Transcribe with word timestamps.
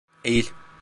Eğil. 0.23 0.45